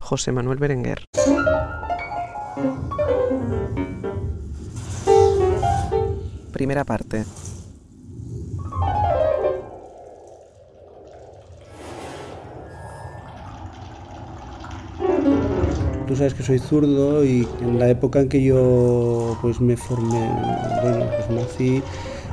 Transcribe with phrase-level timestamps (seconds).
[0.00, 1.04] José Manuel Berenguer.
[6.50, 7.26] Primera parte.
[16.06, 20.26] Tú sabes que soy zurdo y en la época en que yo pues me formé,
[20.82, 21.82] bueno, pues nací,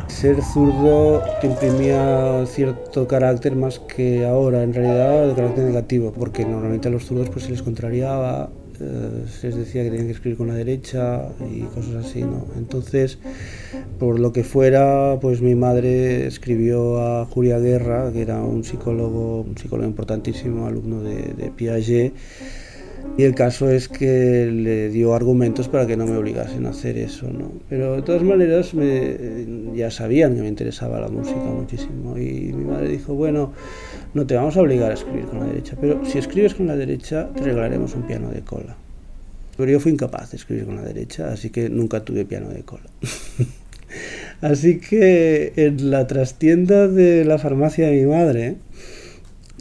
[0.07, 6.45] ser zurdo te imprimía cierto carácter más que ahora, en realidad de carácter negativo, porque
[6.45, 8.49] normalmente a los zurdos pues se les contrariaba,
[8.79, 12.45] eh, se les decía que tenían que escribir con la derecha y cosas así, ¿no?
[12.57, 13.17] Entonces,
[13.99, 19.41] por lo que fuera, pues mi madre escribió a Julia Guerra, que era un psicólogo,
[19.41, 22.13] un psicólogo importantísimo, alumno de, de Piaget,
[23.17, 26.97] y el caso es que le dio argumentos para que no me obligasen a hacer
[26.97, 27.51] eso, ¿no?
[27.69, 32.17] Pero de todas maneras me, ya sabían que me interesaba la música muchísimo.
[32.17, 33.53] Y mi madre dijo, bueno,
[34.13, 36.75] no te vamos a obligar a escribir con la derecha, pero si escribes con la
[36.75, 38.75] derecha te regalaremos un piano de cola.
[39.55, 42.63] Pero yo fui incapaz de escribir con la derecha, así que nunca tuve piano de
[42.63, 42.89] cola.
[44.41, 48.57] así que en la trastienda de la farmacia de mi madre,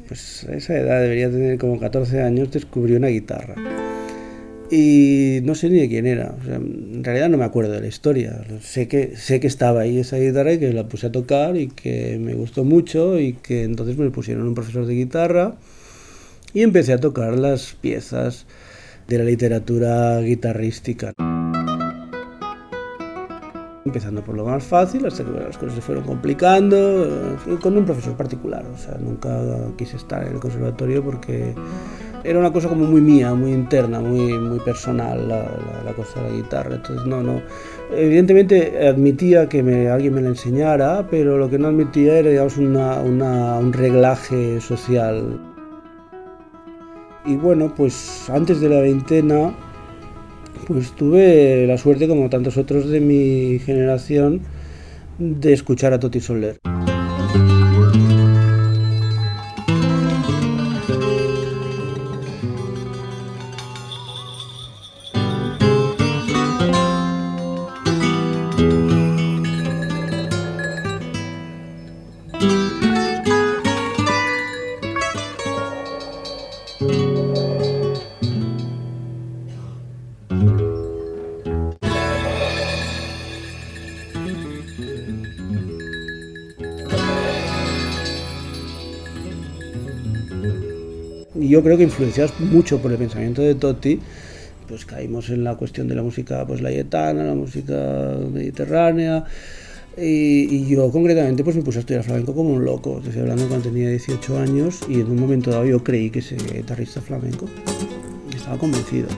[0.06, 3.54] pues a esa edad debería tener como 14 años, descubrió una guitarra.
[4.70, 8.44] Y no sé ni de quién era, en realidad no me acuerdo de la historia.
[8.60, 11.68] Sé que, sé que estaba ahí esa guitarra y que la puse a tocar y
[11.68, 15.56] que me gustó mucho y que entonces me pusieron un profesor de guitarra
[16.54, 18.46] y empecé a tocar las piezas
[19.06, 21.12] de la literatura guitarrística
[23.84, 27.84] empezando por lo más fácil hasta que las cosas se fueron complicando, eh, con un
[27.84, 29.38] profesor particular, o sea, nunca
[29.76, 31.54] quise estar en el conservatorio porque
[32.24, 36.36] era una cosa como muy mía, muy interna, muy, muy personal la, cosa de la
[36.36, 37.42] guitarra, entonces no, no,
[37.94, 42.56] evidentemente admitía que me, alguien me la enseñara, pero lo que no admitía era, digamos,
[42.56, 45.38] un reglaje social.
[47.26, 49.54] Y bueno, pues antes de la veintena
[50.66, 54.40] pues tuve la suerte, como tantos otros de mi generación,
[55.18, 56.58] de escuchar a Toti Soler.
[91.84, 94.00] Influenciados mucho por el pensamiento de Totti,
[94.68, 99.24] pues caímos en la cuestión de la música pues layetana, la música mediterránea,
[99.96, 103.68] y, yo concretamente pues me puse a estudiar flamenco como un loco, estoy hablando cuando
[103.68, 107.46] tenía 18 años y en un momento dado yo creí que sería guitarrista flamenco,
[108.34, 109.08] estaba convencido.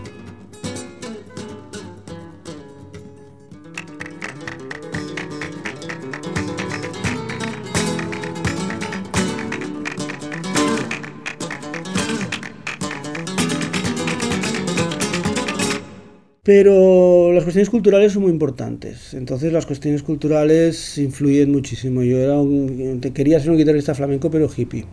[16.47, 19.15] Pero las cuestiones culturales son muy importantes.
[19.15, 22.05] Entonces las cuestiones culturales influyen muchísimo.
[22.05, 24.85] Yo era un, quería ser un guitarrista flamenco, pero hippie.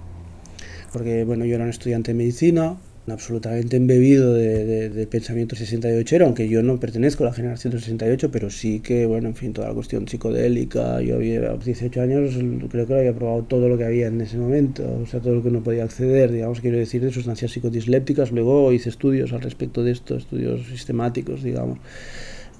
[0.91, 2.75] Porque bueno, yo era un estudiante de medicina,
[3.07, 7.81] absolutamente embebido de, de, de, pensamiento 68 aunque yo no pertenezco a la generación del
[7.81, 12.37] 68, pero sí que, bueno, en fin, toda la cuestión psicodélica, yo había 18 años,
[12.69, 15.43] creo que había probado todo lo que había en ese momento, o sea, todo lo
[15.43, 19.83] que no podía acceder, digamos, quiero decir, de sustancias psicodislépticas, luego hice estudios al respecto
[19.83, 21.79] de esto, estudios sistemáticos, digamos.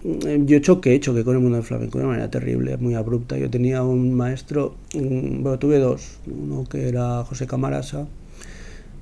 [0.04, 3.38] Yo choqué, choqué con el mundo del flamenco de una manera terrible, muy abrupta.
[3.38, 8.06] Yo tenía un maestro, bueno, tuve dos, uno que era José Camarasa,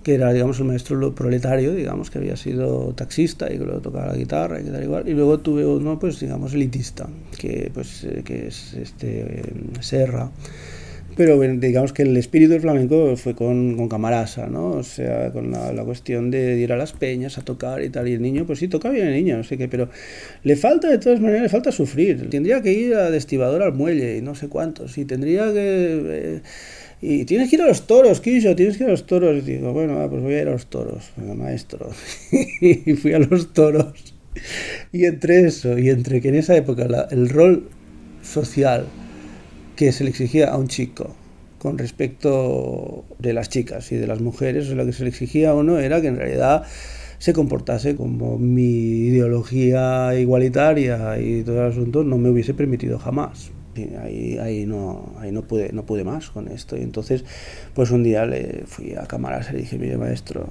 [0.03, 4.07] que era, digamos, el maestro proletario, digamos, que había sido taxista y que luego tocaba
[4.07, 5.07] la guitarra y tal igual.
[5.07, 9.43] Y luego tuve uno, pues, digamos, elitista, que, pues, que es este,
[9.79, 10.31] Serra.
[11.15, 14.71] Pero digamos que el espíritu del flamenco fue con, Camarasa, ¿no?
[14.71, 18.07] O sea, con la, la, cuestión de ir a las peñas a tocar y tal.
[18.07, 19.89] Y el niño, pues sí, toca bien el niño, no sé qué, pero
[20.43, 22.29] le falta, de todas maneras, le falta sufrir.
[22.29, 24.97] Tendría que ir a destibador al muelle y no sé cuántos.
[24.97, 26.01] Y tendría que...
[26.05, 26.41] Eh,
[27.01, 29.37] y tienes que ir a los toros, Quillo, tienes que ir a los toros.
[29.37, 31.89] Y digo, bueno, pues voy a ir a los toros, venga, maestro.
[32.61, 34.13] y fui a los toros.
[34.91, 37.69] Y entre eso, y entre que en esa época el rol
[38.21, 38.85] social
[39.75, 41.15] que se le exigía a un chico
[41.57, 45.55] con respecto de las chicas y de las mujeres, lo que se le exigía a
[45.55, 46.63] uno era que en realidad
[47.17, 53.51] se comportase como mi ideología igualitaria y todo el asunto no me hubiese permitido jamás
[54.01, 56.77] ahí, ahí, no, ahí no, pude, no pude más con esto.
[56.77, 57.23] Y entonces,
[57.73, 60.47] pues un día le fui a cámaras y le dije, mire maestro,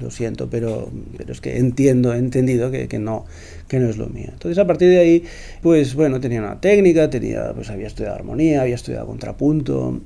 [0.00, 3.24] lo siento, pero, pero es que entiendo, he entendido que, que, no,
[3.68, 4.28] que no es lo mío.
[4.32, 5.24] Entonces a partir de ahí,
[5.60, 10.00] pues bueno, tenía una técnica, tenía, pues había estudiado armonía, había estudiado contrapunto,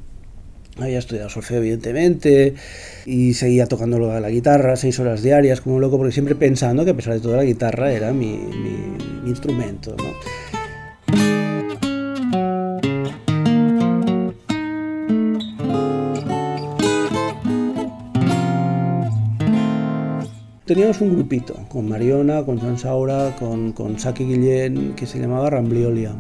[0.79, 2.55] había estudiado solfeo, evidentemente,
[3.07, 6.91] y seguía tocando la guitarra seis horas diarias como un loco, porque siempre pensando que
[6.91, 9.97] a pesar de todo la guitarra era mi, mi, mi instrumento.
[9.97, 10.05] ¿no?
[20.67, 25.49] Teníamos un grupito con Mariona, con Joan Saura, con, con Saki Guillén, que se llamaba
[25.49, 26.13] Rambliolia.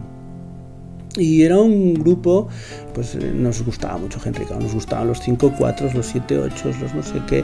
[1.16, 2.46] Y era un grupo,
[2.94, 6.94] pues eh, nos gustaba mucho Henry nos gustaban los 5 4 los 7 8 los
[6.94, 7.43] no sé qué,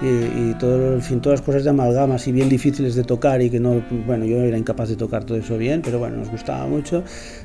[0.00, 3.42] y, y todo, en fin, todas las cosas de amalgama, así bien difíciles de tocar
[3.42, 6.30] y que no, bueno, yo era incapaz de tocar todo eso bien, pero bueno, nos
[6.30, 7.02] gustaba mucho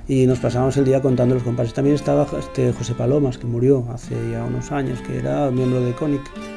[0.07, 1.73] y nos pasábamos el día contando los compases.
[1.73, 5.91] También estaba este José Palomas, que murió hace ya unos años, que era miembro de
[5.91, 6.52] Conic.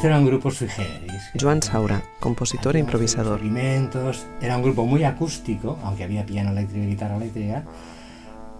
[0.00, 1.30] Este era un grupo sui generis.
[1.38, 3.34] Joan Saura, compositor e improvisador.
[3.34, 4.24] Experimentos.
[4.40, 7.64] Era un grupo muy acústico, aunque había piano eléctrico y guitarra eléctrica,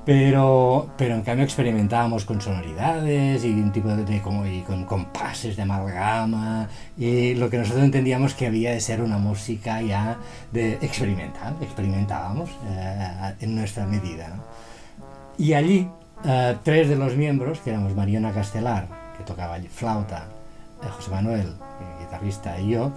[0.05, 4.85] pero, pero en cambio experimentábamos con sonoridades y un tipo de, de como, y con
[4.85, 10.19] compases de amalgama y lo que nosotros entendíamos que había de ser una música ya
[10.53, 14.29] de experimental, experimentábamos eh, en nuestra medida.
[14.29, 14.43] ¿no?
[15.39, 15.89] Y allí
[16.23, 20.27] eh, tres de los miembros, que éramos Mariona Castelar, que tocaba flauta,
[20.89, 21.53] José Manuel,
[22.01, 22.93] guitarrista, y yo,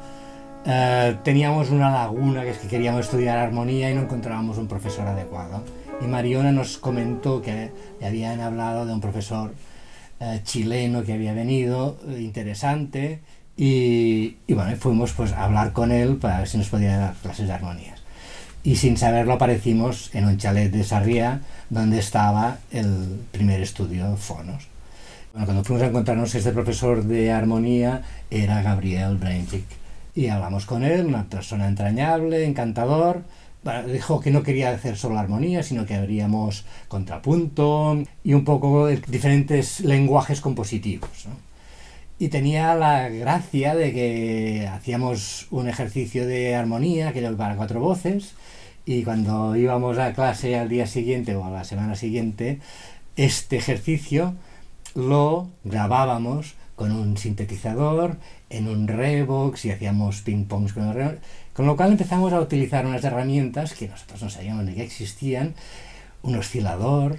[0.65, 5.07] eh, teníamos una laguna que es que queríamos estudiar armonía y no encontrábamos un profesor
[5.07, 5.63] adecuado.
[6.01, 9.53] Y Mariona nos comentó que le habían hablado de un profesor
[10.19, 13.19] eh, chileno que había venido, eh, interesante,
[13.56, 17.13] y, y, bueno, fuimos pues a hablar con él para ver si nos podía dar
[17.15, 18.01] clases de armonías.
[18.63, 24.72] Y sin saberlo aparecimos en un chalet de Sarriá, donde estaba el primer estudio Fonos.
[25.33, 29.65] Bueno, cuando fuimos a encontrarnos, este profesor de armonía era Gabriel Breinchick.
[30.13, 33.24] Y hablamos con él, una persona entrañable, encantador.
[33.63, 38.85] Bueno, dijo que no quería hacer solo armonía, sino que haríamos contrapunto y un poco
[38.89, 41.25] diferentes lenguajes compositivos.
[41.25, 41.36] ¿no?
[42.19, 47.79] Y tenía la gracia de que hacíamos un ejercicio de armonía, que era para cuatro
[47.79, 48.36] voces,
[48.86, 52.59] y cuando íbamos a clase al día siguiente o a la semana siguiente,
[53.15, 54.36] este ejercicio
[54.95, 58.17] lo grabábamos con un sintetizador,
[58.49, 61.19] en un Revox y hacíamos ping-pongs con el Revox.
[61.53, 65.53] Con lo cual empezamos a utilizar unas herramientas que nosotros no sabíamos ni que existían,
[66.23, 67.17] un oscilador,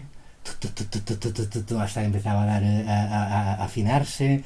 [1.80, 4.42] hasta empezaba a, afinarse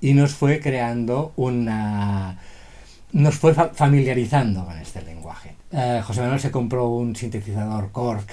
[0.00, 2.38] y nos fue creando una...
[3.12, 5.56] nos fue familiarizando con este lenguaje.
[5.72, 8.26] Uh, José Manuel se compró un sintetizador Korg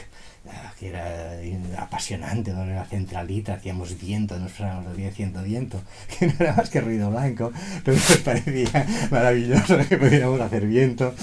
[0.80, 1.38] que era
[1.78, 2.66] apasionante, ¿no?
[2.66, 5.82] la centralita, hacíamos viento, nos pasábamos el día haciendo viento,
[6.20, 7.52] que no era más que ruido blanco,
[7.84, 11.14] pero nos parecía maravilloso que pudiéramos hacer viento,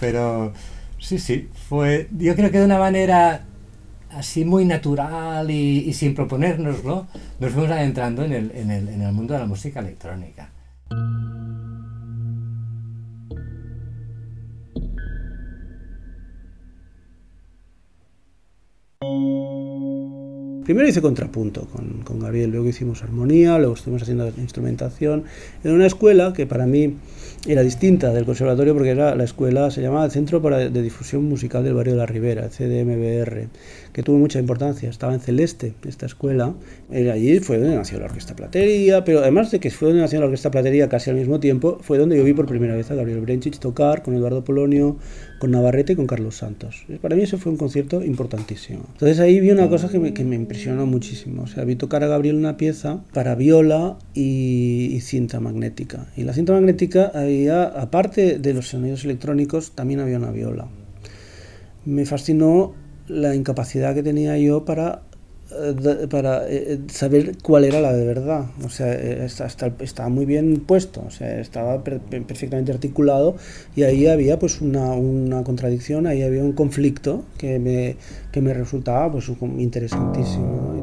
[0.00, 0.52] pero
[0.98, 3.44] sí, sí, fue, yo creo que de una manera
[4.10, 7.06] así muy natural y, y sin proponérnoslo,
[7.38, 10.50] nos fuimos adentrando en el, en, el, en el mundo de la música electrónica.
[20.66, 25.22] Primero hice contrapunto con, con, Gabriel, luego hicimos armonía, luego estuvimos haciendo instrumentación
[25.62, 26.96] en una escuela que para mí
[27.46, 31.62] era distinta del conservatorio porque era la escuela, se llamaba Centro para, de Difusión Musical
[31.62, 33.46] del Barrio de la Ribera, CDMBR,
[33.96, 34.90] que tuvo mucha importancia.
[34.90, 36.52] Estaba en Celeste, esta escuela.
[36.90, 40.20] Era allí fue donde nació la Orquesta Platería, pero además de que fue donde nació
[40.20, 42.94] la Orquesta Platería casi al mismo tiempo, fue donde yo vi por primera vez a
[42.94, 44.98] Gabriel Brenchich tocar con Eduardo Polonio,
[45.38, 46.84] con Navarrete y con Carlos Santos.
[47.00, 48.84] Para mí ese fue un concierto importantísimo.
[48.92, 51.44] Entonces ahí vi una cosa que me, que me impresionó muchísimo.
[51.44, 56.08] O sea, vi tocar a Gabriel una pieza para viola y, y cinta magnética.
[56.18, 60.68] Y la cinta magnética había, aparte de los sonidos electrónicos, también había una viola.
[61.86, 62.74] Me fascinó
[63.08, 65.02] la incapacidad que tenía yo para
[66.10, 68.46] para eh, saber cuál era la de verdad.
[68.64, 73.36] O sea, estaba muy bien puesto, o sea, estaba perfectamente articulado
[73.76, 77.96] y ahí había pues una, una contradicción, ahí había un conflicto que me,
[78.32, 80.75] que me resultaba pues interesantísimo.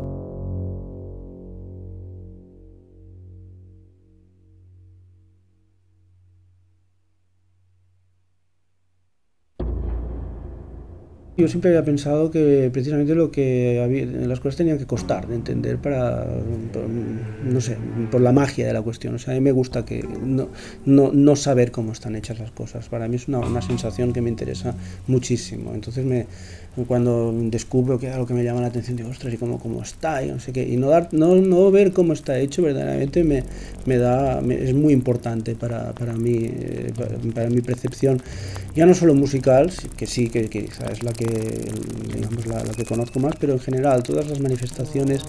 [11.35, 15.33] Yo siempre había pensado que precisamente lo que había, las cosas tenían que costar de
[15.33, 16.27] entender para,
[17.43, 17.75] no sé,
[18.11, 19.15] por la magia de la cuestión.
[19.15, 20.49] O sea, a mí me gusta que no,
[20.85, 22.87] no, no saber cómo están hechas las cosas.
[22.87, 24.75] Para mí es una, una sensación que me interesa
[25.07, 25.73] muchísimo.
[25.73, 26.27] Entonces me,
[26.87, 30.25] cuando descubro que algo que me llama la atención, digo, ostras, ¿y cómo, cómo está?
[30.25, 30.67] Y no sé qué.
[30.67, 33.43] Y no, dar, no, no ver cómo está hecho verdaderamente me,
[33.85, 36.91] me da, es muy importante para, para, mí, eh,
[37.33, 38.21] para, mi percepción,
[38.75, 42.85] ya no solo musical, que sí, que, que es la que, digamos, la, la que
[42.85, 45.21] conozco más, pero en general, todas las manifestaciones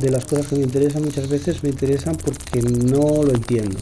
[0.00, 3.78] de las cosas que me interesan muchas veces me interesan porque no lo entiendo.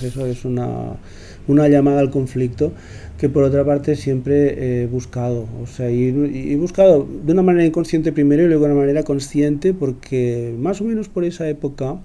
[0.00, 0.96] Eso es una,
[1.48, 2.72] una llamada al conflicto
[3.18, 5.48] que por otra parte siempre he buscado.
[5.60, 9.02] O sea, y, he buscado de una manera inconsciente primero y luego de una manera
[9.02, 11.98] consciente porque más o menos por esa época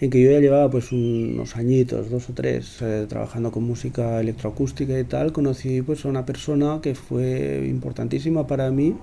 [0.00, 4.20] en que yo ya llevaba pues unos añitos, dos o tres, eh, trabajando con música
[4.20, 8.96] electroacústica y tal, conocí pues a una persona que fue importantísima para mí,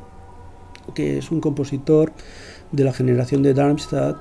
[0.95, 2.11] que es un compositor
[2.71, 4.17] de la generación de Darmstadt,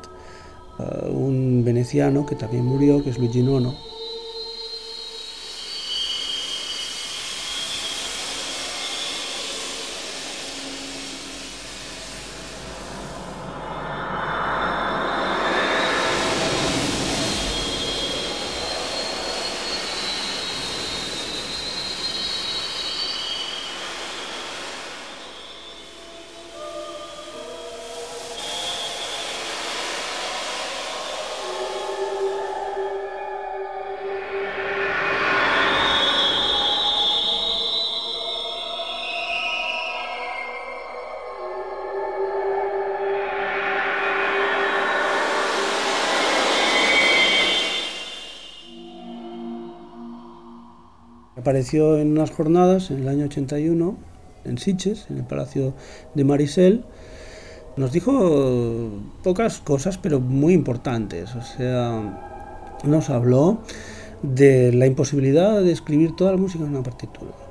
[0.78, 3.75] uh, un veneciano que también murió, que es Luigi Nono,
[51.73, 53.97] En unas jornadas en el año 81
[54.44, 55.75] en Siches, en el Palacio
[56.14, 56.85] de Marisel.
[57.76, 58.90] Nos dijo
[59.23, 61.35] pocas cosas, pero muy importantes.
[61.35, 63.62] O sea, nos habló
[64.23, 67.43] de la imposibilidad de escribir toda la música en una partitura.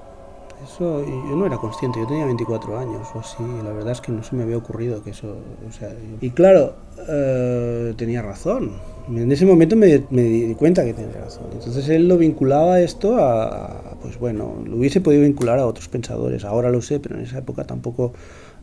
[0.63, 4.11] Eso yo no era consciente, yo tenía 24 años o así, la verdad es que
[4.11, 5.35] no se me había ocurrido que eso...
[5.67, 6.75] O sea, Y claro,
[7.07, 8.71] eh, tenía razón,
[9.09, 11.45] en ese momento me, di cuenta que tenía razón.
[11.51, 16.45] Entonces él lo vinculaba esto a, pues bueno, lo hubiese podido vincular a otros pensadores.
[16.45, 18.13] Ahora lo sé, pero en esa época tampoco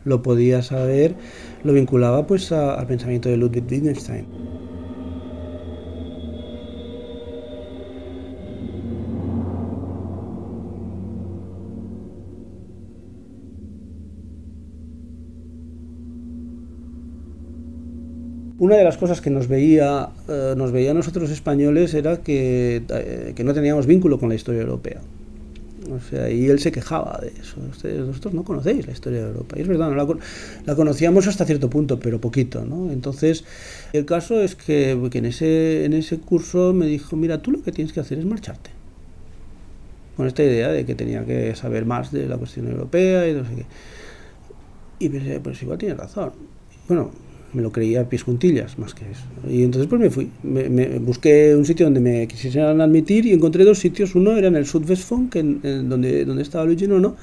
[0.04, 1.14] lo podía saber.
[1.62, 4.26] Lo vinculaba pues al pensamiento de Ludwig Wittgenstein.
[18.60, 22.82] Una de las cosas que nos veía, eh, nos veía a nosotros españoles era que,
[22.90, 25.00] eh, que, no teníamos vínculo con la historia europea.
[25.90, 27.56] O sea, y él se quejaba de eso.
[27.70, 29.56] Ustedes, vosotros no conocéis la historia de Europa.
[29.58, 30.06] Y es verdad, la,
[30.66, 32.62] la, conocíamos hasta cierto punto, pero poquito.
[32.66, 32.92] ¿no?
[32.92, 33.44] Entonces,
[33.94, 37.62] el caso es que, que, en, ese, en ese curso me dijo, mira, tú lo
[37.62, 38.68] que tienes que hacer es marcharte.
[40.18, 43.46] Con esta idea de que tenía que saber más de la cuestión europea y no
[43.46, 43.66] sé qué.
[44.98, 46.32] Y pensé, pues igual tiene razón.
[46.86, 47.10] Bueno,
[47.52, 49.24] me lo creía a pies juntillas más que eso.
[49.48, 53.64] Y entonces pues me fui, me, busqué un sitio donde me quisieran admitir y encontré
[53.64, 57.16] dos sitios, uno era en el Sud-Westfunk, en, donde, donde estaba Luigi Nono,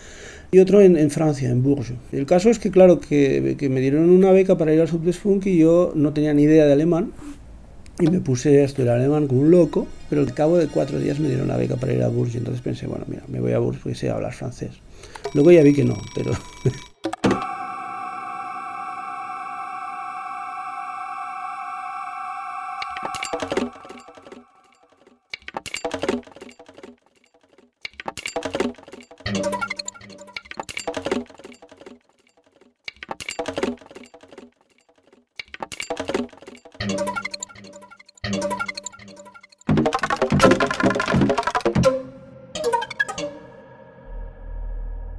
[0.51, 1.95] y otro en, en, Francia, en Bourges.
[2.11, 5.45] El caso es que claro, que, que me dieron una beca para ir al Sud-Westfunk
[5.47, 7.11] y yo no tenía ni idea de alemán,
[7.99, 11.19] y me puse a estudiar alemán como un loco, pero al cabo de cuatro días
[11.19, 13.59] me dieron la beca para ir a Bourges, entonces pensé, bueno, mira, me voy a
[13.59, 14.71] Bourges porque sé hablar francés.
[15.33, 16.31] Luego ya vi que no, pero...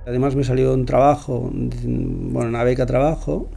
[0.08, 3.50] Además me salió un trabajo, bueno, una beca trabajo,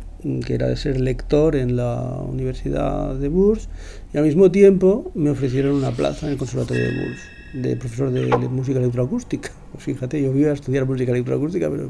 [0.45, 3.69] que era de ser lector en la Universidad de Bourges,
[4.13, 7.21] y al mismo tiempo me ofrecieron una plaza en el Conservatorio de Bourges,
[7.53, 9.49] de profesor de música electroacústica.
[9.71, 11.87] Pues fíjate, yo iba a estudiar música electroacústica, pero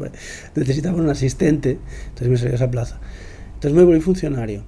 [0.54, 3.00] necesitaba un asistente, entonces me salió esa plaza.
[3.56, 4.64] Entonces me volví funcionario.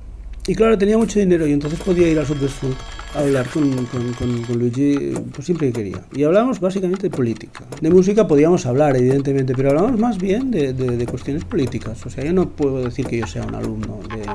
[0.47, 2.75] Y claro, tenía mucho dinero y entonces podía ir al Subdesfunk
[3.15, 6.05] hablar con, con, Luigi pues siempre que quería.
[6.13, 7.65] Y hablamos básicamente de política.
[7.81, 12.05] De música podíamos hablar, evidentemente, pero hablamos más bien de, de, cuestiones políticas.
[12.05, 14.25] O sea, yo no puedo decir que yo sea un alumno de,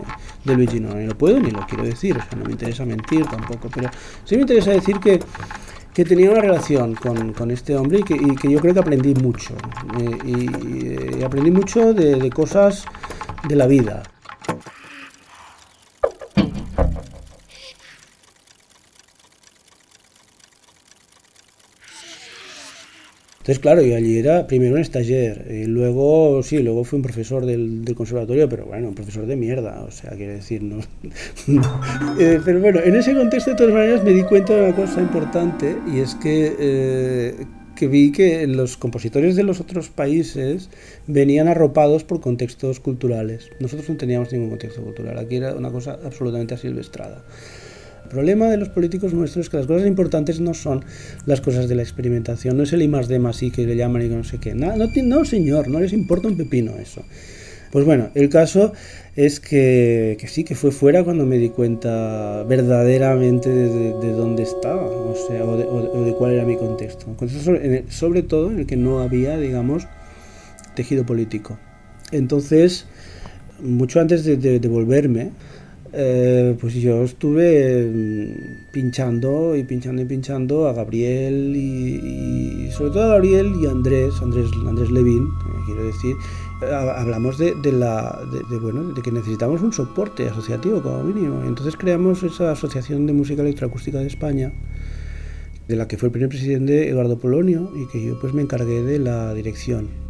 [0.45, 2.17] de Luigi, no, ni lo puedo ni lo quiero decir.
[2.17, 3.91] O sea, no me interesa mentir tampoco, pero
[4.25, 5.21] sí me interesa decir que
[5.95, 8.79] que tenía una relación con, con este hombre y que, y que, yo creo que
[8.79, 9.55] aprendí mucho.
[9.99, 12.85] Eh, y, y, aprendí mucho de cosas
[13.49, 14.05] de la vida.
[23.49, 27.47] Entonces, claro, yo allí era primero un stagiaire, y luego, sí, luego fui un profesor
[27.47, 30.81] del, del, conservatorio, pero bueno, un profesor de mierda, o sea, quiero decir, no.
[32.21, 35.01] eh, pero bueno, en ese contexto, de todas maneras, me di cuenta de una cosa
[35.01, 40.69] importante, y es que, eh, que vi que los compositores de los otros países
[41.07, 43.49] venían arropados por contextos culturales.
[43.61, 47.25] Nosotros no teníamos ningún contexto cultural, aquí era una cosa absolutamente asilvestrada.
[48.09, 50.83] El problema de los políticos nuestros es que las cosas importantes no son
[51.27, 53.77] las cosas de la experimentación, no es el I más D más I que le
[53.77, 54.55] llaman y no sé qué.
[54.55, 57.05] No, no, no, señor, no les importa un pepino eso.
[57.71, 58.73] Pues bueno, el caso
[59.15, 64.13] es que, que sí, que fue fuera cuando me di cuenta verdaderamente de, de, de
[64.13, 67.05] dónde estaba, o sea, o de, o de, cuál era mi contexto.
[67.05, 69.87] contexto sobre, sobre todo en el que no había, digamos,
[70.75, 71.59] tejido político.
[72.11, 72.87] Entonces,
[73.61, 75.33] mucho antes de volverme,
[75.93, 83.05] eh, pues yo estuve mm, pinchando y pinchando y pinchando a Gabriel y, sobre todo
[83.05, 86.17] a Gabriel y Andrés, Andrés, Andrés Levin, eh, quiero decir,
[86.61, 91.43] hablamos de, la, de, bueno, de que necesitamos un soporte asociativo como mínimo.
[91.45, 94.53] Entonces creamos esa Asociación de Música Electroacústica de España,
[95.69, 98.83] de la que fue el primer presidente Eduardo Polonio y que yo pues me encargué
[98.83, 100.08] de la dirección.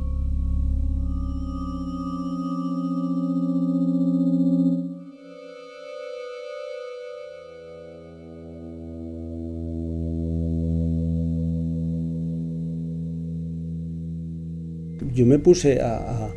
[15.18, 16.28] Yo me puse a,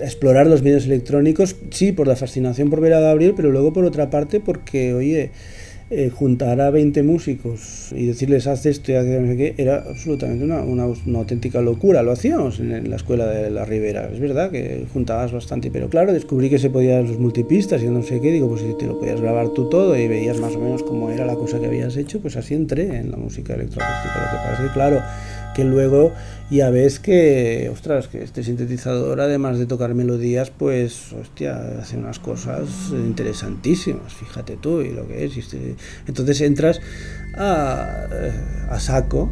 [0.00, 3.84] explorar los medios electrónicos, sí, por la fascinación por ver a Gabriel, pero luego por
[3.84, 5.30] otra parte porque, oye,
[5.90, 9.84] eh, juntar a 20 músicos y decirles haz esto y haz no sé qué, era
[9.86, 10.84] absolutamente una, una,
[11.18, 12.02] auténtica locura.
[12.02, 14.08] Lo hacíamos en, en, la escuela de la Ribera.
[14.10, 18.02] Es verdad que juntabas bastante, pero claro, descubrí que se podían los multipistas y no
[18.02, 18.32] sé qué.
[18.32, 21.10] Digo, pues si te lo podías grabar tú todo y veías más o menos cómo
[21.10, 24.14] era la cosa que habías hecho, pues así entré en la música electroacústica.
[24.14, 25.00] Lo que pasa es que, claro,
[25.54, 26.12] que luego
[26.50, 32.18] ya ves que, ostras, que este sintetizador, además de tocar melodías, pues, hostia, hace unas
[32.18, 35.36] cosas interesantísimas, fíjate tú, y lo que es.
[35.36, 35.76] Este...
[36.06, 36.80] Entonces entras
[37.36, 38.06] a,
[38.70, 39.30] a, saco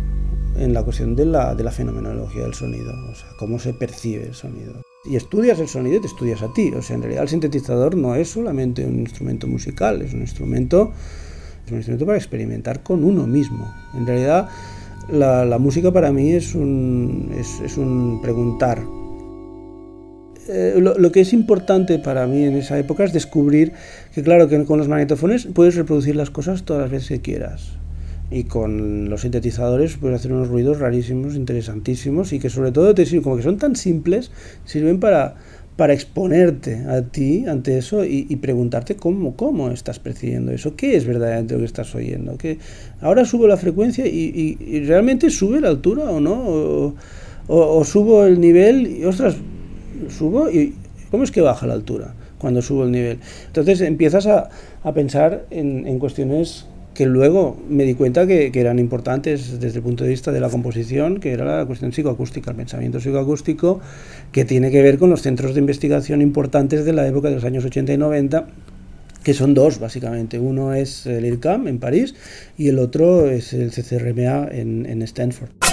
[0.56, 4.26] en la cuestión de la, de la fenomenología del sonido, o sea, cómo se percibe
[4.26, 4.82] el sonido.
[5.04, 7.96] Y estudias el sonido y te estudias a ti, o sea, en realidad el sintetizador
[7.96, 10.92] no es solamente un instrumento musical, es un instrumento,
[11.64, 13.72] es un instrumento para experimentar con uno mismo.
[13.94, 14.48] En realidad
[15.12, 18.82] la, música para mí es un, es un preguntar.
[20.52, 23.72] Eh, lo, lo, que es importante para mí en esa época es descubrir
[24.12, 27.74] que, claro, que con los magnetofones puedes reproducir las cosas todas las veces que quieras.
[28.32, 33.04] Y con los sintetizadores puedes hacer unos ruidos rarísimos, interesantísimos y que sobre todo te
[33.04, 34.30] sirven, como que son tan simples,
[34.64, 35.36] sirven para,
[35.80, 41.06] para exponerte a ti ante eso y, preguntarte cómo, cómo estás percibiendo eso, qué es
[41.06, 42.36] verdaderamente lo que estás oyendo.
[42.36, 42.58] que
[43.00, 46.94] Ahora subo la frecuencia y, realmente sube la altura o no,
[47.46, 49.36] o, subo el nivel y ostras,
[50.10, 50.74] subo y
[51.10, 53.18] ¿cómo es que baja la altura cuando subo el nivel?
[53.46, 54.50] Entonces empiezas a,
[54.82, 59.78] a pensar en, en cuestiones que luego me di cuenta que, que, eran importantes desde
[59.78, 63.80] el punto de vista de la composición, que era la cuestión psicoacústica, el pensamiento psicoacústico,
[64.32, 67.44] que tiene que ver con los centros de investigación importantes de la época de los
[67.44, 68.46] años 80 y 90,
[69.22, 70.38] que son dos básicamente.
[70.38, 72.14] Uno es el IRCAM en París
[72.58, 75.69] y el otro es el CCRMA en, en Stanford.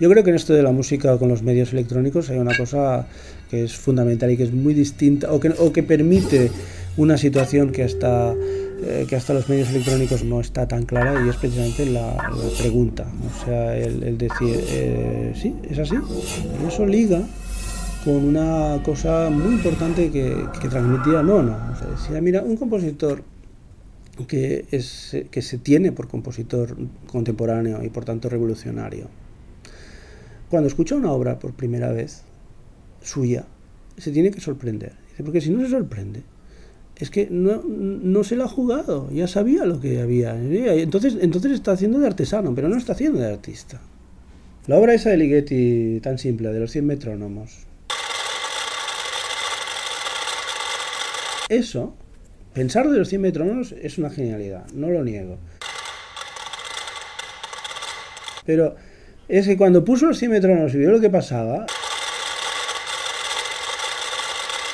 [0.00, 3.06] Yo creo que en esto de la música con los medios electrónicos hay una cosa
[3.50, 6.50] que es fundamental y que es muy distinta o que, o que permite
[6.96, 11.28] una situación que hasta, eh, que hasta los medios electrónicos no está tan clara y
[11.28, 12.16] es precisamente la,
[12.58, 13.06] pregunta.
[13.26, 15.96] O sea, el, decir, eh, sí, es así.
[15.96, 17.20] Y eso liga
[18.04, 21.56] con una cosa muy importante que, que transmitía Nono.
[21.72, 23.22] O sea, decía, mira, un compositor
[24.26, 29.08] que, es, que se tiene por compositor contemporáneo y por tanto revolucionario,
[30.50, 32.22] cuando escucha una obra por primera vez
[33.02, 33.44] suya,
[33.96, 34.92] se tiene que sorprender.
[35.24, 36.22] Porque si no se sorprende,
[36.96, 40.34] es que no, no se la ha jugado, ya sabía lo que había.
[40.36, 43.80] Entonces, entonces está haciendo de artesano, pero no está haciendo de artista.
[44.66, 47.66] La obra esa de Ligeti, tan simple, de los 100 metrónomos.
[51.48, 51.94] Eso,
[52.52, 55.38] pensar de los 100 metrónomos es una genialidad, no lo niego.
[58.44, 58.76] Pero
[59.28, 61.66] es que cuando puso los 100 metrónomos y vio lo que pasaba,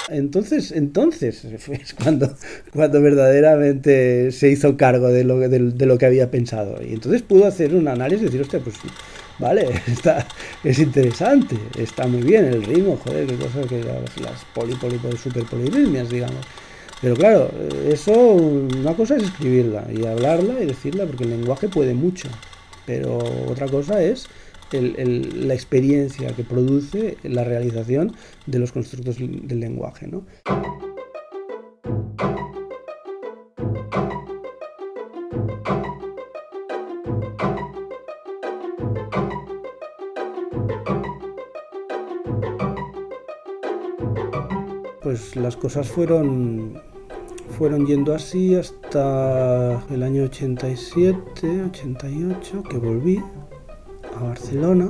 [0.09, 2.35] entonces, entonces es cuando,
[2.73, 6.81] cuando verdaderamente se hizo cargo de lo, de, lo que había pensado.
[6.83, 8.77] Y entonces pudo hacer un análisis y decir, hostia, pues
[9.39, 10.27] vale, está,
[10.63, 14.99] es interesante, está muy bien el ritmo, joder, qué cosa que las, las poli, poli,
[16.11, 16.47] digamos.
[17.01, 17.51] Pero claro,
[17.87, 22.29] eso, una cosa es escribirla y hablarla y decirla, porque el lenguaje puede mucho.
[22.87, 24.27] Pero otra cosa es
[24.81, 28.15] la experiencia que produce la realización
[28.47, 30.07] de los constructos del lenguaje.
[30.07, 30.25] ¿no?
[45.03, 46.81] Pues las cosas fueron
[47.59, 53.23] fueron yendo así hasta el año 87, 88, que volví
[54.17, 54.89] a Barcelona.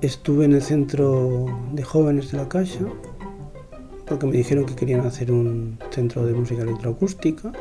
[0.00, 2.84] Estuve en el centro de jóvenes de la Caixa
[4.06, 7.52] porque me dijeron que querían hacer un centro de música electroacústica.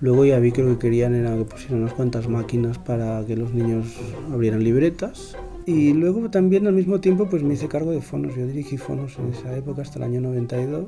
[0.00, 3.36] Luego ya vi que lo que querían era que pusieran unas cuantas máquinas para que
[3.36, 3.86] los niños
[4.32, 5.36] abrieran libretas.
[5.66, 8.34] Y luego también al mismo tiempo pues me hice cargo de fonos.
[8.34, 10.86] Yo dirigí fonos en esa época hasta el año 92.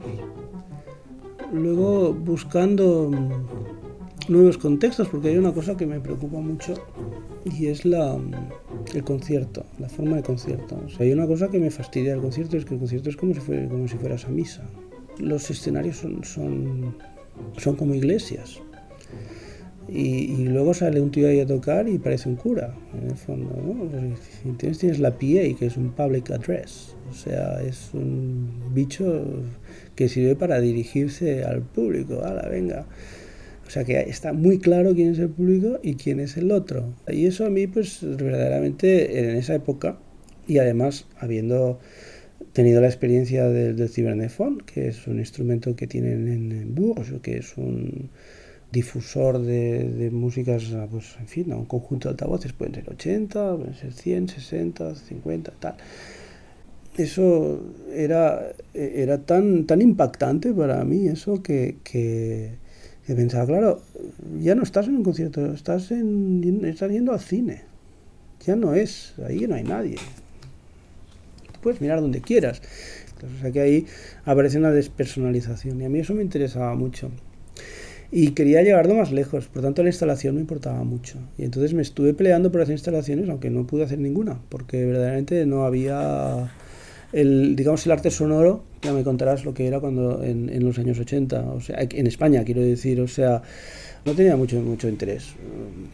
[1.53, 3.11] Luego buscando
[4.29, 6.75] nuevos contextos, porque hay una cosa que me preocupa mucho
[7.45, 8.19] y es la,
[8.95, 10.81] el concierto, la forma de concierto.
[10.87, 13.17] O sea, hay una cosa que me fastidia del concierto, es que el concierto es
[13.17, 14.63] como si, fuera, como si fueras a misa.
[15.19, 16.97] Los escenarios son, son,
[17.57, 18.61] son como iglesias.
[19.89, 23.51] Y, luego sale un tío ahí a tocar y parece un cura, en el fondo.
[23.51, 24.55] ¿no?
[24.57, 25.19] Tienes, tienes la PA,
[25.59, 26.95] que es un public address.
[27.11, 29.25] O sea, es un bicho
[29.95, 32.23] que sirve para dirigirse al público.
[32.25, 32.87] ¡Hala, venga!
[33.73, 36.93] O sea que está muy claro quién es el público y quién es el otro.
[37.09, 39.97] Y eso a mí, pues verdaderamente en esa época,
[40.47, 41.81] y además habiendo
[42.53, 44.31] tenido la experiencia del, del
[44.67, 48.11] que es un instrumento que tienen en, Bourges, que es un
[48.71, 53.95] difusor de, músicas, pues en fin, un conjunto de altavoces, pueden ser 80, pueden ser
[53.95, 55.77] 100, 60, 50, tal.
[56.99, 62.61] Eso era, era tan, tan impactante para mí, eso que
[63.09, 63.83] y pensaba, claro,
[64.41, 67.63] ya no estás en un concierto, estás, en, estás yendo al cine.
[68.47, 69.97] Ya no es, ahí no hay nadie.
[71.61, 72.63] Puedes mirar donde quieras.
[73.23, 73.87] o sea que ahí
[74.25, 77.11] aparece una despersonalización y a mí eso me interesaba mucho.
[78.15, 81.19] Y quería llevarlo más lejos, por tanto la instalación me importaba mucho.
[81.39, 85.47] Y entonces me estuve peleando por hacer instalaciones, aunque no pude hacer ninguna, porque verdaderamente
[85.47, 86.53] no había
[87.13, 90.79] el, digamos, el arte sonoro, ya me contarás lo que era cuando en, en, los
[90.79, 93.43] años 80, o sea, en España quiero decir, o sea,
[94.05, 95.35] no tenía mucho, mucho interés,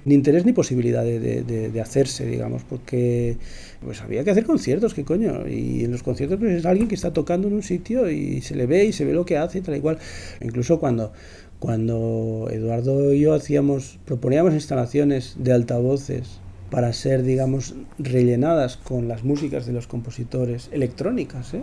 [0.04, 3.36] ni interés ni posibilidad de, de, de, hacerse, digamos, porque
[3.84, 6.94] pues había que hacer conciertos, qué coño, y en los conciertos pues es alguien que
[6.94, 9.58] está tocando en un sitio y se le ve y se ve lo que hace
[9.58, 9.98] y tal y cual,
[10.40, 11.12] incluso cuando
[11.58, 16.38] cuando Eduardo y yo hacíamos, proponíamos instalaciones de altavoces
[16.70, 21.62] para ser, digamos, rellenadas con las músicas de los compositores electrónicas, ¿eh?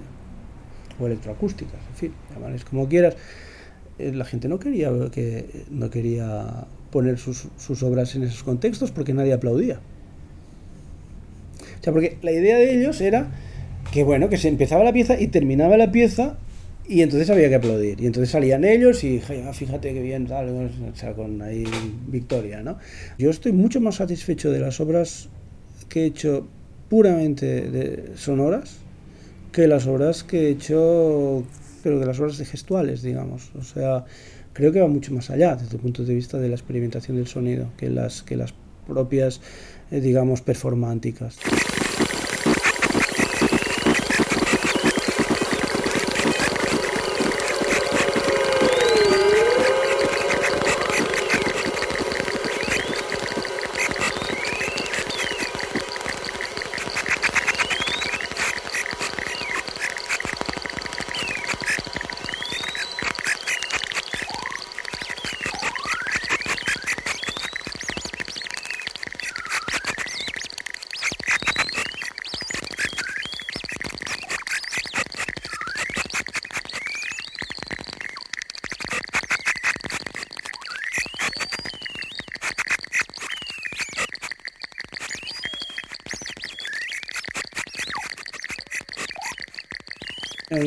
[0.99, 3.15] o electroacústicas, en fin, llámales como quieras.
[3.99, 8.91] Eh, la gente no quería, que, no quería poner sus, sus obras en esos contextos
[8.91, 9.79] porque nadie aplaudía.
[11.79, 13.31] O sea, porque la idea de ellos era
[13.91, 16.37] que, bueno, que se empezaba la pieza y terminaba la pieza
[16.87, 17.99] y entonces había que aplaudir.
[18.01, 20.27] Y entonces salían ellos y fíjate qué bien,
[21.15, 21.65] con ahí
[22.07, 22.77] victoria, ¿no?
[23.17, 25.29] Yo estoy mucho más satisfecho de las obras
[25.89, 26.47] que he hecho
[26.89, 28.85] puramente sonoras
[29.55, 31.45] que las obras que he hecho,
[31.81, 33.51] pero de las obras de gestuales, digamos.
[33.57, 34.03] O sea,
[34.51, 37.27] creo que va mucho más allá desde el punto de vista de la experimentación del
[37.27, 38.53] sonido que las, que las
[38.85, 39.39] propias,
[39.91, 41.37] eh, digamos, performánticas.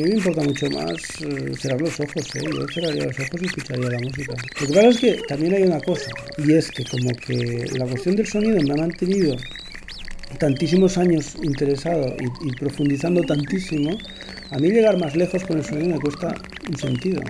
[0.03, 2.41] Mí me importa mucho más eh, cerrar los ojos, ¿eh?
[2.43, 4.33] yo cerraría los ojos y escucharía la música.
[4.61, 7.85] Lo que pasa es que también hay una cosa, y es que como que la
[7.85, 9.35] cuestión del sonido me ha mantenido
[10.37, 13.97] tantísimos años interesado y, profundizando tantísimo,
[14.51, 16.35] a mí llegar más lejos con el sonido me cuesta
[16.67, 17.21] un sentido.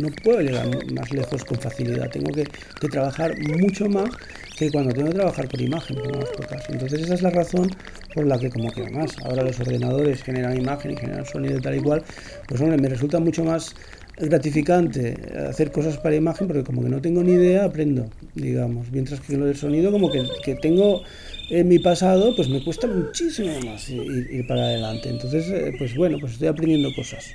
[0.00, 2.10] No, puedo llegar más lejos con facilidad.
[2.10, 2.44] Tengo que,
[2.88, 4.10] trabajar mucho más
[4.56, 6.72] que cuando tengo que trabajar por imagen, por caso.
[6.72, 7.70] Entonces esa es la razón
[8.14, 11.76] por la que como que además ahora los ordenadores generan imagen y generan sonido tal
[11.76, 12.02] y cual,
[12.48, 13.74] pues hombre, me resulta mucho más
[14.16, 15.16] gratificante
[15.48, 18.90] hacer cosas para imagen porque como que no tengo ni idea, aprendo, digamos.
[18.90, 21.02] Mientras que lo del sonido como que, que tengo
[21.48, 25.08] en mi pasado, pues me cuesta muchísimo más ir, para adelante.
[25.08, 27.32] Entonces, eh, pues bueno, pues estoy aprendiendo cosas.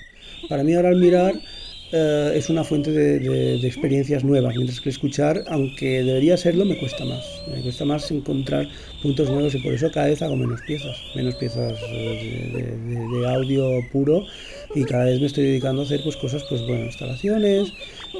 [0.47, 1.33] Para mí ahora al mirar
[1.91, 7.05] eh, es una fuente de, experiencias nuevas, mientras que escuchar, aunque debería serlo, me cuesta
[7.05, 7.23] más.
[7.53, 8.67] Me cuesta más encontrar
[9.01, 13.69] puntos nuevos y por eso cada vez hago menos piezas, menos piezas eh, de, audio
[13.91, 14.25] puro
[14.73, 17.71] y cada vez me estoy dedicando a hacer pues cosas, pues bueno, instalaciones,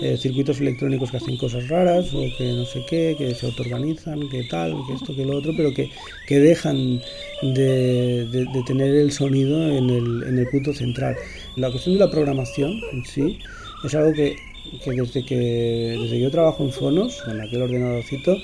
[0.02, 4.28] eh, circuitos electrónicos que hacen cosas raras o que no sé qué, que se autoorganizan,
[4.30, 5.90] que tal, que esto, que lo otro, pero que,
[6.28, 7.02] que dejan
[7.42, 11.16] de, de, tener el sonido en el, en el punto central.
[11.56, 13.40] La cuestión de la programación en sí
[13.84, 14.36] es algo que
[14.84, 18.38] que desde que desde yo trabajo en Fonos, en aquel ordenadorcito,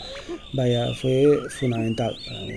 [0.53, 2.53] vaya, fue fundamental para mí.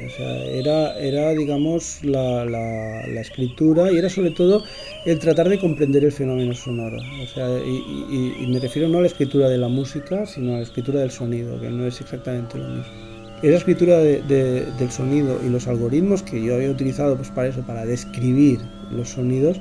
[0.53, 4.65] Era, era digamos, la, la, escritura y era sobre todo
[5.07, 6.99] el tratar de comprender el fenómeno sonoro.
[7.23, 10.63] O sea, y, me refiero no a la escritura de la música, sino a la
[10.63, 13.15] escritura del sonido, que no es exactamente lo mismo.
[13.43, 14.23] Esa escritura de,
[14.79, 18.59] del sonido y los algoritmos que yo había utilizado pues, para eso, para describir
[18.91, 19.59] los sonidos,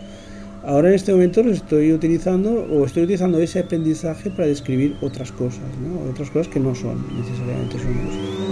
[0.66, 5.32] Ahora en este momento los estoy utilizando o estoy utilizando ese aprendizaje para describir otras
[5.32, 6.10] cosas, ¿no?
[6.10, 8.43] otras cosas que no son necesariamente sonidos.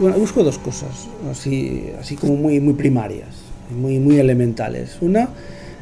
[0.00, 3.28] Bueno, busco dos cosas, así, así como muy, muy primarias,
[3.70, 4.96] muy, muy elementales.
[5.02, 5.28] Una,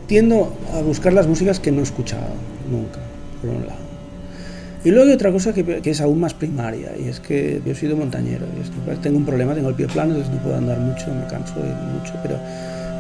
[0.09, 2.27] tiendo a buscar las músicas que no he escuchado
[2.69, 2.99] nunca,
[3.41, 3.79] por un lado.
[4.85, 7.71] Y luego hay otra cosa que, que, es aún más primaria, y es que yo
[7.71, 10.57] he sido montañero, y pues, tengo un problema, tengo el pie plano, entonces no puedo
[10.57, 12.41] andar mucho, me canso mucho, pero,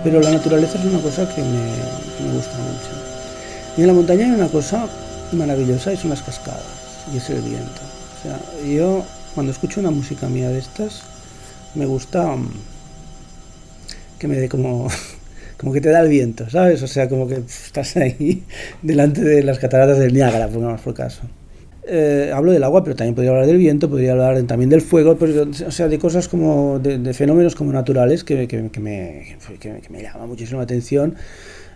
[0.04, 3.76] pero la naturaleza es una cosa que me, me gusta mucho.
[3.76, 4.87] Y en la montaña hay una cosa
[5.33, 6.62] maravillosa, y son las cascadas,
[7.12, 7.81] y es el viento.
[8.18, 9.04] O sea, yo
[9.35, 11.03] cuando escucho una música mía de estas,
[11.75, 12.51] me gusta mm,
[14.19, 14.88] que me dé como,
[15.57, 16.83] como que te da el viento, ¿sabes?
[16.83, 18.45] O sea, como que estás ahí
[18.83, 21.23] delante de las cataratas del Niágara, pongamos por caso.
[21.91, 25.17] Eh, hablo del agua, pero también podría hablar del viento, podría hablar también del fuego,
[25.19, 30.03] o sea, de cosas como, de, fenómenos como naturales que, que, que me, que, me
[30.03, 31.14] llama muchísimo la atención.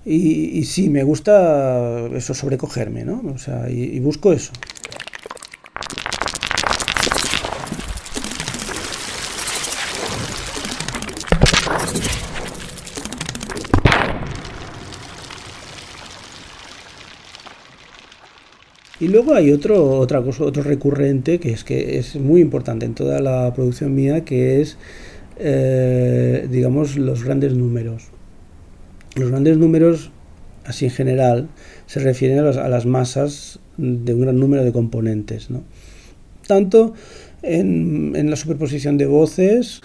[0.05, 3.23] Y, y, sí, me gusta eso, sobrecogerme, ¿no?
[3.35, 4.53] O sea, y busco eso.
[19.03, 22.95] Y luego hay otro, otra cosa, otro recurrente que es que es muy importante en
[22.95, 24.79] toda la producción mía, que es,
[25.39, 28.05] eh, digamos, los grandes números.
[29.17, 30.13] Los grandes números,
[30.65, 31.49] así en general,
[31.87, 35.65] se refieren a, a las masas de un gran número de componentes, ¿no?
[36.47, 36.95] Tanto
[37.43, 39.81] en, en la superposición de voces,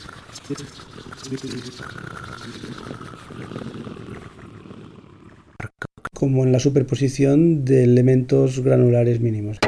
[6.18, 9.60] como en la superposición de elementos granulares mínimos.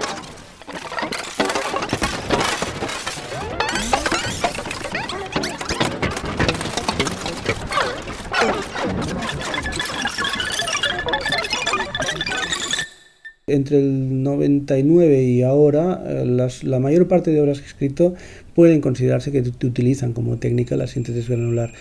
[13.45, 16.23] entre el 99 y ahora, eh,
[16.63, 18.13] la mayor parte de obras que he escrito
[18.53, 21.71] pueden considerarse que utilizan como técnica la síntesis granular.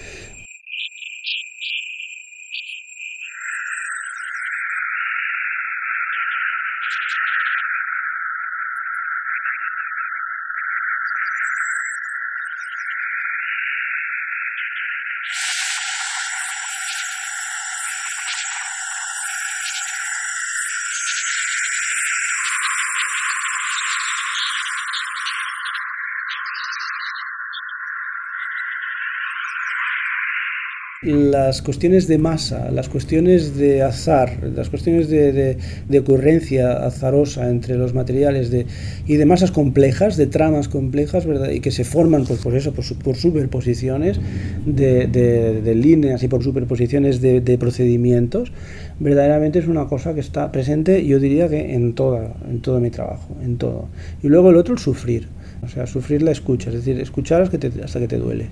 [31.03, 35.57] Las cuestiones de masa, las cuestiones de azar, las cuestiones de,
[35.89, 38.67] de, ocurrencia azarosa entre los materiales de,
[39.07, 41.51] y de masas complejas, de tramas complejas, ¿verdad?
[41.51, 44.19] Y que se forman pues, por eso, por, por superposiciones
[44.67, 48.53] de, de, líneas y por superposiciones de, procedimientos,
[48.99, 52.91] verdaderamente es una cosa que está presente, yo diría que en, toda, en todo mi
[52.91, 53.89] trabajo, en todo.
[54.21, 55.29] Y luego el otro, el sufrir,
[55.63, 58.47] o sea, sufrir la escucha, es decir, escuchar hasta que te, hasta que te duele.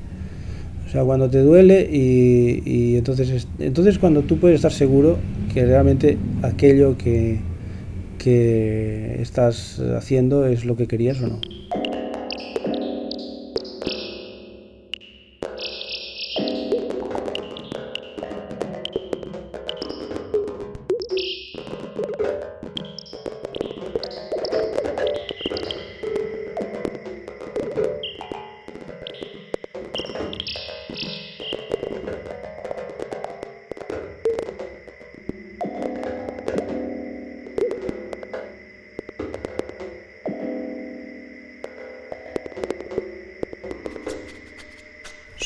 [0.97, 5.19] Sea, cuando te duele y, entonces, entonces cuando tú puedes estar seguro
[5.53, 7.41] que realmente aquello que,
[8.17, 11.56] que estás haciendo es lo que querías o no.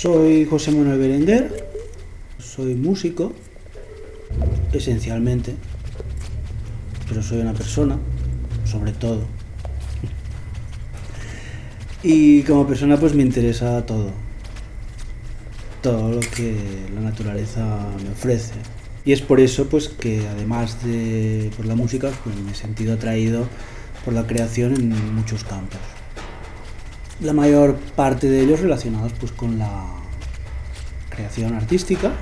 [0.01, 1.69] Soy José Manuel Berenguer,
[2.39, 3.35] soy músico,
[4.73, 5.55] esencialmente,
[7.07, 7.99] pero soy una persona,
[8.65, 9.25] sobre todo.
[12.03, 14.11] Y como persona pues me interesa todo,
[15.83, 16.57] todo lo que
[16.95, 18.55] la naturaleza me ofrece.
[19.05, 22.95] Y es por eso pues que además de por la música pues me he sentido
[22.95, 23.47] atraído
[24.07, 26.00] por la creación en muchos campos
[27.21, 29.85] la mayor parte de ellos relacionados pues con la
[31.11, 32.13] creación artística,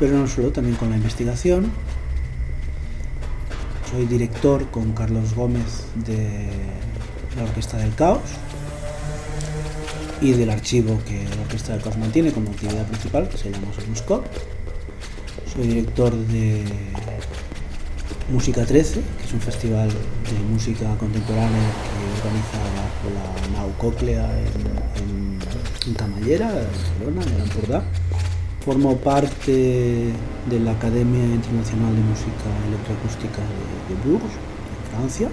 [0.00, 1.70] pero no solo, también con la investigación.
[3.90, 6.48] Soy director con Carlos Gómez de
[7.36, 8.22] la Orquesta del Caos
[10.20, 13.68] y del archivo que la Orquesta del Caos mantiene como actividad principal, que se llama
[13.78, 14.24] Sonuscop.
[15.54, 16.64] Soy director de
[18.32, 21.70] Música 13, que es un festival de música contemporánea
[22.22, 22.86] organiza la,
[23.58, 25.38] la en,
[25.86, 27.82] en, Camallera, en Barcelona, en Ampurdá.
[28.64, 30.12] Formo parte
[30.48, 35.28] de la Academia Internacional de Música Electroacústica de, de Bourges, en Francia,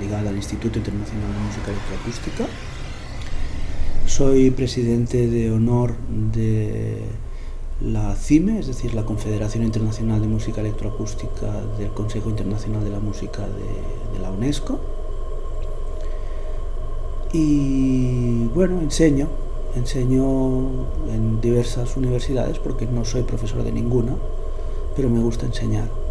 [0.00, 2.44] ligada al Instituto Internacional de Música Electroacústica.
[4.06, 5.94] Soy presidente de honor
[6.32, 7.02] de
[7.80, 13.00] la CIME, es decir, la Confederación Internacional de Música Electroacústica del Consejo Internacional de la
[13.00, 14.95] Música de, la UNESCO.
[17.38, 19.28] Y bueno, enseño,
[19.74, 20.24] enseño
[21.12, 24.14] en diversas universidades porque no soy profesor de ninguna,
[24.96, 26.05] pero me gusta enseñar.